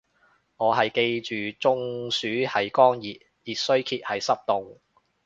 [0.57, 1.21] 我係記
[1.51, 4.79] 住中暑係乾熱，熱衰竭係濕凍